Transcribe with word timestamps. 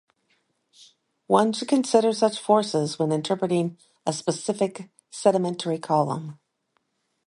One 1.27 1.53
should 1.53 1.67
consider 1.67 2.11
such 2.11 2.39
factors 2.39 2.97
when 2.97 3.11
interpreting 3.11 3.77
a 4.03 4.11
specific 4.13 4.89
sedimentary 5.11 5.77
column. 5.77 6.39